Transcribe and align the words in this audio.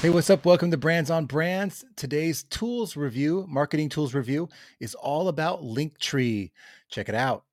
Hey, 0.00 0.08
what's 0.08 0.30
up? 0.30 0.46
Welcome 0.46 0.70
to 0.70 0.78
Brands 0.78 1.10
on 1.10 1.26
Brands. 1.26 1.84
Today's 1.94 2.44
tools 2.44 2.96
review, 2.96 3.44
marketing 3.46 3.90
tools 3.90 4.14
review, 4.14 4.48
is 4.80 4.94
all 4.94 5.28
about 5.28 5.60
Linktree. 5.60 6.52
Check 6.88 7.10
it 7.10 7.14
out. 7.14 7.44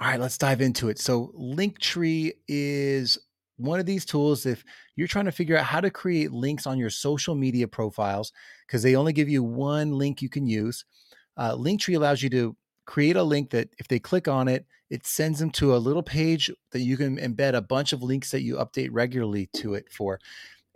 All 0.00 0.08
right, 0.08 0.18
let's 0.18 0.36
dive 0.36 0.60
into 0.60 0.88
it. 0.88 0.98
So, 0.98 1.32
Linktree 1.38 2.32
is 2.48 3.16
one 3.56 3.78
of 3.78 3.86
these 3.86 4.04
tools 4.04 4.44
if 4.44 4.64
you're 4.96 5.06
trying 5.06 5.26
to 5.26 5.32
figure 5.32 5.56
out 5.56 5.66
how 5.66 5.80
to 5.80 5.92
create 5.92 6.32
links 6.32 6.66
on 6.66 6.76
your 6.76 6.90
social 6.90 7.36
media 7.36 7.68
profiles, 7.68 8.32
because 8.66 8.82
they 8.82 8.96
only 8.96 9.12
give 9.12 9.28
you 9.28 9.44
one 9.44 9.92
link 9.92 10.20
you 10.20 10.28
can 10.28 10.44
use. 10.44 10.84
Uh, 11.36 11.54
Linktree 11.54 11.94
allows 11.94 12.20
you 12.20 12.30
to 12.30 12.56
create 12.90 13.14
a 13.14 13.22
link 13.22 13.50
that 13.50 13.68
if 13.78 13.86
they 13.86 14.00
click 14.00 14.26
on 14.26 14.48
it, 14.48 14.66
it 14.90 15.06
sends 15.06 15.38
them 15.38 15.48
to 15.48 15.76
a 15.76 15.78
little 15.78 16.02
page 16.02 16.50
that 16.72 16.80
you 16.80 16.96
can 16.96 17.18
embed 17.18 17.54
a 17.54 17.62
bunch 17.62 17.92
of 17.92 18.02
links 18.02 18.32
that 18.32 18.42
you 18.42 18.56
update 18.56 18.88
regularly 18.90 19.48
to 19.54 19.74
it 19.74 19.88
for. 19.92 20.18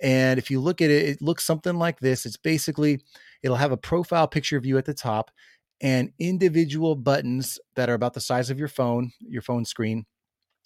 And 0.01 0.39
if 0.39 0.49
you 0.49 0.61
look 0.61 0.81
at 0.81 0.91
it, 0.91 1.09
it 1.09 1.21
looks 1.21 1.45
something 1.45 1.75
like 1.75 1.99
this. 1.99 2.25
It's 2.25 2.37
basically, 2.37 3.01
it'll 3.43 3.57
have 3.57 3.73
a 3.73 3.77
profile 3.77 4.29
picture 4.29 4.57
of 4.57 4.65
you 4.65 4.79
at 4.79 4.85
the 4.85 4.95
top 4.95 5.33
and 5.81 6.13
individual 6.21 6.95
buttons 6.95 7.59
that 7.75 7.91
are 7.91 7.95
about 7.95 8.15
the 8.15 8.21
size 8.21 8.49
of 8.49 8.61
your 8.61 8.69
phone, 8.69 9.11
your 9.19 9.43
phone 9.43 9.65
screen. 9.65 10.07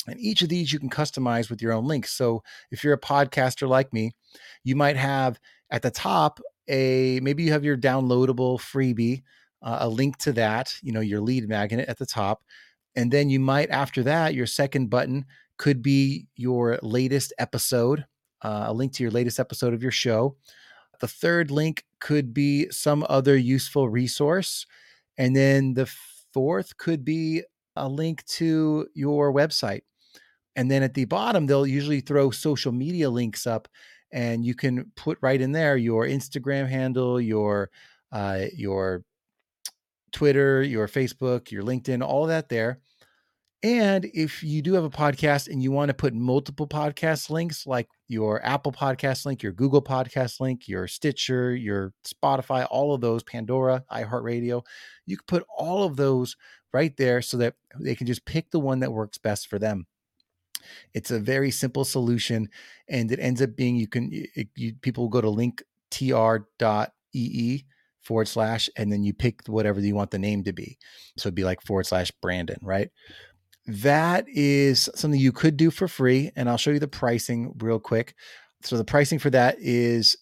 And 0.06 0.20
each 0.20 0.42
of 0.42 0.50
these 0.50 0.70
you 0.70 0.78
can 0.78 0.90
customize 0.90 1.48
with 1.48 1.62
your 1.62 1.72
own 1.72 1.86
links. 1.86 2.12
So 2.12 2.42
if 2.70 2.84
you're 2.84 2.92
a 2.92 3.00
podcaster 3.00 3.66
like 3.66 3.90
me, 3.94 4.12
you 4.64 4.76
might 4.76 4.98
have 4.98 5.40
at 5.70 5.80
the 5.80 5.90
top 5.90 6.40
a 6.68 7.20
maybe 7.22 7.42
you 7.42 7.52
have 7.52 7.64
your 7.64 7.78
downloadable 7.78 8.60
freebie 8.60 9.22
uh, 9.62 9.78
a 9.80 9.88
link 9.88 10.16
to 10.18 10.32
that, 10.32 10.74
you 10.82 10.92
know, 10.92 11.00
your 11.00 11.20
lead 11.20 11.48
magnet 11.48 11.88
at 11.88 11.98
the 11.98 12.06
top. 12.06 12.42
And 12.96 13.10
then 13.10 13.30
you 13.30 13.40
might, 13.40 13.70
after 13.70 14.02
that, 14.04 14.34
your 14.34 14.46
second 14.46 14.90
button 14.90 15.26
could 15.56 15.82
be 15.82 16.26
your 16.36 16.78
latest 16.82 17.32
episode, 17.38 18.04
uh, 18.42 18.64
a 18.68 18.72
link 18.72 18.92
to 18.94 19.02
your 19.02 19.12
latest 19.12 19.38
episode 19.38 19.74
of 19.74 19.82
your 19.82 19.92
show. 19.92 20.36
The 21.00 21.08
third 21.08 21.50
link 21.50 21.84
could 22.00 22.34
be 22.34 22.70
some 22.70 23.06
other 23.08 23.36
useful 23.36 23.88
resource. 23.88 24.66
And 25.16 25.34
then 25.34 25.74
the 25.74 25.86
fourth 26.32 26.76
could 26.76 27.04
be 27.04 27.42
a 27.76 27.88
link 27.88 28.24
to 28.26 28.88
your 28.94 29.32
website. 29.32 29.82
And 30.56 30.68
then 30.68 30.82
at 30.82 30.94
the 30.94 31.04
bottom, 31.04 31.46
they'll 31.46 31.66
usually 31.66 32.00
throw 32.00 32.32
social 32.32 32.72
media 32.72 33.08
links 33.08 33.46
up, 33.46 33.68
and 34.10 34.44
you 34.44 34.56
can 34.56 34.90
put 34.96 35.16
right 35.20 35.40
in 35.40 35.52
there 35.52 35.76
your 35.76 36.04
Instagram 36.04 36.68
handle, 36.68 37.20
your 37.20 37.70
uh, 38.10 38.46
your 38.56 39.04
Twitter, 40.12 40.62
your 40.62 40.88
Facebook, 40.88 41.50
your 41.50 41.62
LinkedIn, 41.62 42.02
all 42.02 42.26
that 42.26 42.48
there. 42.48 42.80
And 43.62 44.04
if 44.14 44.44
you 44.44 44.62
do 44.62 44.74
have 44.74 44.84
a 44.84 44.90
podcast 44.90 45.48
and 45.48 45.60
you 45.60 45.72
want 45.72 45.88
to 45.88 45.94
put 45.94 46.14
multiple 46.14 46.68
podcast 46.68 47.28
links, 47.28 47.66
like 47.66 47.88
your 48.06 48.44
Apple 48.46 48.70
podcast 48.70 49.26
link, 49.26 49.42
your 49.42 49.50
Google 49.50 49.82
podcast 49.82 50.38
link, 50.38 50.68
your 50.68 50.86
Stitcher, 50.86 51.56
your 51.56 51.92
Spotify, 52.06 52.68
all 52.70 52.94
of 52.94 53.00
those, 53.00 53.24
Pandora, 53.24 53.82
iHeartRadio, 53.90 54.64
you 55.06 55.16
can 55.16 55.24
put 55.26 55.44
all 55.56 55.82
of 55.82 55.96
those 55.96 56.36
right 56.72 56.96
there 56.96 57.20
so 57.20 57.36
that 57.38 57.54
they 57.80 57.96
can 57.96 58.06
just 58.06 58.24
pick 58.24 58.50
the 58.52 58.60
one 58.60 58.78
that 58.80 58.92
works 58.92 59.18
best 59.18 59.48
for 59.48 59.58
them. 59.58 59.86
It's 60.94 61.10
a 61.10 61.18
very 61.18 61.50
simple 61.50 61.84
solution, 61.84 62.48
and 62.88 63.10
it 63.10 63.18
ends 63.18 63.42
up 63.42 63.56
being 63.56 63.74
you 63.76 63.88
can 63.88 64.10
it, 64.12 64.48
you, 64.54 64.74
people 64.74 65.08
go 65.08 65.20
to 65.20 65.28
linktr.ee 65.28 65.64
forward 68.08 68.26
slash, 68.26 68.70
and 68.74 68.90
then 68.90 69.04
you 69.04 69.12
pick 69.12 69.46
whatever 69.46 69.80
you 69.80 69.94
want 69.94 70.10
the 70.10 70.18
name 70.18 70.42
to 70.44 70.52
be. 70.54 70.78
So 71.18 71.28
it'd 71.28 71.34
be 71.34 71.44
like 71.44 71.60
forward 71.60 71.84
slash 71.84 72.10
Brandon, 72.22 72.58
right? 72.62 72.88
That 73.66 74.24
is 74.26 74.88
something 74.94 75.20
you 75.20 75.30
could 75.30 75.58
do 75.58 75.70
for 75.70 75.86
free. 75.86 76.30
And 76.34 76.48
I'll 76.48 76.56
show 76.56 76.70
you 76.70 76.78
the 76.78 76.88
pricing 76.88 77.52
real 77.58 77.78
quick. 77.78 78.14
So 78.62 78.78
the 78.78 78.84
pricing 78.84 79.18
for 79.18 79.28
that 79.28 79.56
is 79.60 80.16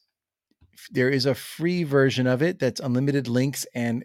there 0.91 1.09
is 1.09 1.27
a 1.27 1.35
free 1.35 1.85
version 1.85 2.27
of 2.27 2.43
it 2.43 2.59
that's 2.59 2.81
unlimited 2.81 3.29
links 3.29 3.65
and 3.73 4.05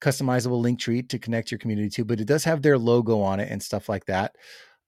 customizable 0.00 0.62
Linktree 0.62 1.06
to 1.10 1.18
connect 1.18 1.50
your 1.50 1.58
community 1.58 1.90
to, 1.90 2.04
but 2.04 2.20
it 2.20 2.26
does 2.26 2.44
have 2.44 2.62
their 2.62 2.78
logo 2.78 3.20
on 3.20 3.40
it 3.40 3.50
and 3.50 3.62
stuff 3.62 3.90
like 3.90 4.06
that. 4.06 4.36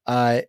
Uh, 0.07 0.41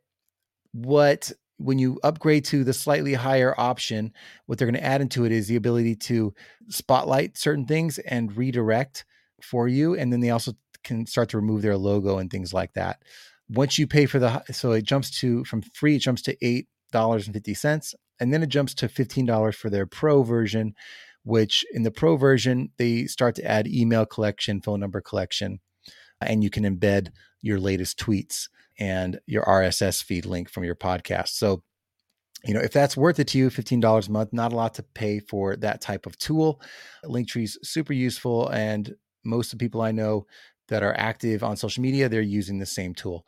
what 0.71 1.31
when 1.63 1.79
you 1.79 1.99
upgrade 2.03 2.45
to 2.45 2.63
the 2.63 2.73
slightly 2.73 3.13
higher 3.13 3.53
option, 3.57 4.13
what 4.45 4.57
they're 4.57 4.67
going 4.67 4.81
to 4.81 4.83
add 4.83 5.01
into 5.01 5.25
it 5.25 5.31
is 5.31 5.47
the 5.47 5.55
ability 5.55 5.95
to 5.95 6.33
spotlight 6.69 7.37
certain 7.37 7.65
things 7.65 7.99
and 7.99 8.35
redirect 8.35 9.05
for 9.41 9.67
you. 9.67 9.95
And 9.95 10.11
then 10.11 10.19
they 10.19 10.29
also 10.29 10.53
can 10.83 11.05
start 11.05 11.29
to 11.29 11.37
remove 11.37 11.61
their 11.61 11.77
logo 11.77 12.17
and 12.17 12.29
things 12.29 12.53
like 12.53 12.73
that. 12.73 13.01
Once 13.49 13.77
you 13.77 13.87
pay 13.87 14.05
for 14.05 14.19
the, 14.19 14.43
so 14.51 14.71
it 14.71 14.83
jumps 14.83 15.19
to 15.19 15.43
from 15.45 15.61
free, 15.61 15.95
it 15.95 15.99
jumps 15.99 16.21
to 16.23 16.35
$8.50. 16.37 17.93
And 18.19 18.33
then 18.33 18.43
it 18.43 18.49
jumps 18.49 18.73
to 18.75 18.87
$15 18.87 19.55
for 19.55 19.69
their 19.69 19.85
pro 19.85 20.23
version, 20.23 20.73
which 21.23 21.65
in 21.73 21.83
the 21.83 21.91
pro 21.91 22.15
version, 22.17 22.71
they 22.77 23.05
start 23.05 23.35
to 23.35 23.45
add 23.45 23.67
email 23.67 24.05
collection, 24.05 24.61
phone 24.61 24.79
number 24.79 25.01
collection, 25.01 25.59
and 26.21 26.43
you 26.43 26.49
can 26.49 26.63
embed 26.63 27.09
your 27.41 27.59
latest 27.59 27.99
tweets 27.99 28.49
and 28.79 29.19
your 29.25 29.43
RSS 29.43 30.03
feed 30.03 30.25
link 30.25 30.49
from 30.49 30.63
your 30.63 30.75
podcast. 30.75 31.29
So, 31.29 31.63
you 32.43 32.53
know, 32.53 32.59
if 32.59 32.73
that's 32.73 32.97
worth 32.97 33.19
it 33.19 33.27
to 33.29 33.37
you, 33.37 33.49
$15 33.49 34.07
a 34.07 34.11
month, 34.11 34.33
not 34.33 34.53
a 34.53 34.55
lot 34.55 34.73
to 34.75 34.83
pay 34.83 35.19
for 35.19 35.55
that 35.57 35.81
type 35.81 36.05
of 36.05 36.17
tool. 36.17 36.61
Linktree's 37.05 37.57
super 37.61 37.93
useful. 37.93 38.49
And 38.49 38.95
most 39.23 39.53
of 39.53 39.59
the 39.59 39.65
people 39.65 39.81
I 39.81 39.91
know 39.91 40.25
that 40.69 40.83
are 40.83 40.97
active 40.97 41.43
on 41.43 41.57
social 41.57 41.83
media, 41.83 42.09
they're 42.09 42.21
using 42.21 42.57
the 42.57 42.65
same 42.65 42.95
tool. 42.95 43.27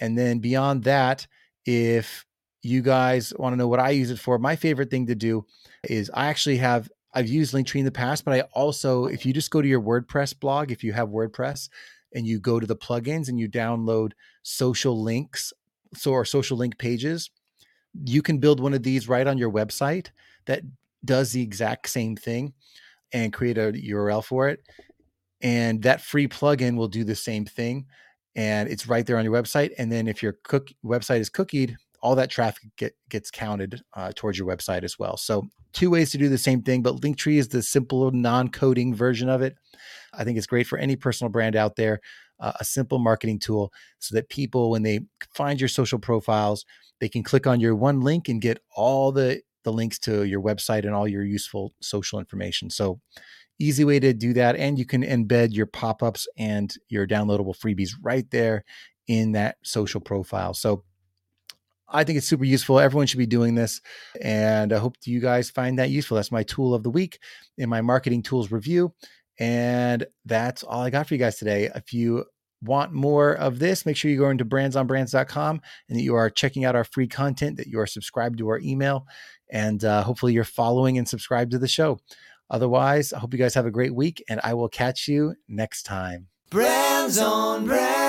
And 0.00 0.16
then 0.16 0.38
beyond 0.38 0.84
that, 0.84 1.26
if 1.64 2.24
you 2.62 2.82
guys 2.82 3.32
want 3.36 3.52
to 3.52 3.56
know 3.56 3.68
what 3.68 3.80
I 3.80 3.90
use 3.90 4.10
it 4.10 4.18
for, 4.18 4.38
my 4.38 4.54
favorite 4.54 4.90
thing 4.90 5.06
to 5.06 5.14
do 5.14 5.44
is 5.82 6.10
I 6.14 6.26
actually 6.26 6.58
have 6.58 6.88
I've 7.14 7.28
used 7.28 7.54
Linktree 7.54 7.80
in 7.80 7.84
the 7.84 7.92
past, 7.92 8.24
but 8.24 8.34
I 8.34 8.40
also, 8.52 9.04
if 9.06 9.26
you 9.26 9.32
just 9.32 9.50
go 9.50 9.60
to 9.60 9.68
your 9.68 9.82
WordPress 9.82 10.38
blog, 10.38 10.70
if 10.70 10.82
you 10.82 10.92
have 10.94 11.10
WordPress, 11.10 11.68
and 12.14 12.26
you 12.26 12.38
go 12.38 12.60
to 12.60 12.66
the 12.66 12.76
plugins 12.76 13.28
and 13.28 13.38
you 13.38 13.48
download 13.48 14.12
social 14.42 15.02
links 15.02 15.52
so 15.94 16.12
or 16.12 16.24
social 16.24 16.56
link 16.56 16.76
pages 16.78 17.30
you 18.04 18.22
can 18.22 18.38
build 18.38 18.60
one 18.60 18.74
of 18.74 18.82
these 18.82 19.08
right 19.08 19.26
on 19.26 19.38
your 19.38 19.50
website 19.50 20.08
that 20.46 20.62
does 21.04 21.32
the 21.32 21.42
exact 21.42 21.88
same 21.88 22.16
thing 22.16 22.52
and 23.12 23.32
create 23.32 23.58
a 23.58 23.72
url 23.90 24.24
for 24.24 24.48
it 24.48 24.60
and 25.42 25.82
that 25.82 26.00
free 26.00 26.26
plugin 26.28 26.76
will 26.76 26.88
do 26.88 27.04
the 27.04 27.14
same 27.14 27.44
thing 27.44 27.84
and 28.34 28.68
it's 28.68 28.86
right 28.86 29.06
there 29.06 29.18
on 29.18 29.24
your 29.24 29.34
website 29.34 29.70
and 29.78 29.92
then 29.92 30.08
if 30.08 30.22
your 30.22 30.36
cook 30.44 30.70
website 30.84 31.20
is 31.20 31.28
cookied 31.28 31.76
all 32.02 32.16
that 32.16 32.30
traffic 32.30 32.64
get, 32.76 32.94
gets 33.08 33.30
counted 33.30 33.80
uh, 33.94 34.12
towards 34.14 34.36
your 34.36 34.46
website 34.46 34.82
as 34.82 34.98
well. 34.98 35.16
So 35.16 35.48
two 35.72 35.90
ways 35.90 36.10
to 36.10 36.18
do 36.18 36.28
the 36.28 36.38
same 36.38 36.62
thing 36.62 36.82
but 36.82 37.00
linktree 37.00 37.36
is 37.36 37.48
the 37.48 37.62
simple 37.62 38.10
non-coding 38.10 38.94
version 38.94 39.28
of 39.28 39.42
it 39.42 39.56
I 40.14 40.24
think 40.24 40.38
it's 40.38 40.46
great 40.46 40.66
for 40.66 40.78
any 40.78 40.96
personal 40.96 41.30
brand 41.30 41.56
out 41.56 41.76
there, 41.76 42.00
uh, 42.40 42.52
a 42.60 42.64
simple 42.64 42.98
marketing 42.98 43.38
tool 43.38 43.72
so 43.98 44.14
that 44.14 44.28
people, 44.28 44.70
when 44.70 44.82
they 44.82 45.00
find 45.34 45.60
your 45.60 45.68
social 45.68 45.98
profiles, 45.98 46.64
they 47.00 47.08
can 47.08 47.22
click 47.22 47.46
on 47.46 47.60
your 47.60 47.74
one 47.74 48.00
link 48.00 48.28
and 48.28 48.40
get 48.40 48.60
all 48.74 49.12
the, 49.12 49.40
the 49.64 49.72
links 49.72 49.98
to 50.00 50.24
your 50.24 50.40
website 50.40 50.84
and 50.84 50.94
all 50.94 51.08
your 51.08 51.24
useful 51.24 51.72
social 51.80 52.18
information. 52.18 52.70
So, 52.70 53.00
easy 53.58 53.84
way 53.84 54.00
to 54.00 54.12
do 54.12 54.32
that. 54.32 54.56
And 54.56 54.78
you 54.78 54.84
can 54.84 55.02
embed 55.02 55.52
your 55.52 55.66
pop 55.66 56.02
ups 56.02 56.26
and 56.36 56.74
your 56.88 57.06
downloadable 57.06 57.56
freebies 57.56 57.92
right 58.02 58.28
there 58.30 58.64
in 59.06 59.32
that 59.32 59.56
social 59.62 60.00
profile. 60.00 60.52
So, 60.54 60.84
I 61.92 62.04
think 62.04 62.18
it's 62.18 62.26
super 62.26 62.44
useful. 62.44 62.80
Everyone 62.80 63.06
should 63.06 63.18
be 63.18 63.26
doing 63.26 63.54
this. 63.54 63.80
And 64.20 64.72
I 64.72 64.78
hope 64.78 64.96
you 65.04 65.20
guys 65.20 65.50
find 65.50 65.78
that 65.78 65.90
useful. 65.90 66.16
That's 66.16 66.32
my 66.32 66.42
tool 66.42 66.74
of 66.74 66.82
the 66.82 66.90
week 66.90 67.18
in 67.58 67.68
my 67.68 67.80
marketing 67.80 68.22
tools 68.22 68.50
review. 68.50 68.92
And 69.38 70.06
that's 70.24 70.62
all 70.62 70.82
I 70.82 70.90
got 70.90 71.06
for 71.06 71.14
you 71.14 71.18
guys 71.18 71.36
today. 71.36 71.70
If 71.74 71.92
you 71.92 72.24
want 72.62 72.92
more 72.92 73.32
of 73.32 73.58
this, 73.58 73.84
make 73.84 73.96
sure 73.96 74.10
you 74.10 74.18
go 74.18 74.30
into 74.30 74.44
brandsonbrands.com 74.44 75.60
and 75.88 75.98
that 75.98 76.02
you 76.02 76.14
are 76.14 76.30
checking 76.30 76.64
out 76.64 76.76
our 76.76 76.84
free 76.84 77.08
content, 77.08 77.56
that 77.56 77.66
you 77.66 77.80
are 77.80 77.86
subscribed 77.86 78.38
to 78.38 78.48
our 78.48 78.60
email, 78.60 79.06
and 79.50 79.84
uh, 79.84 80.02
hopefully 80.02 80.32
you're 80.32 80.44
following 80.44 80.98
and 80.98 81.08
subscribed 81.08 81.50
to 81.50 81.58
the 81.58 81.68
show. 81.68 81.98
Otherwise, 82.50 83.12
I 83.12 83.18
hope 83.18 83.32
you 83.32 83.38
guys 83.38 83.54
have 83.54 83.66
a 83.66 83.70
great 83.70 83.94
week, 83.94 84.22
and 84.28 84.40
I 84.44 84.54
will 84.54 84.68
catch 84.68 85.08
you 85.08 85.34
next 85.48 85.84
time. 85.84 86.28
Brands 86.50 87.18
on 87.18 87.64
Brands. 87.64 88.01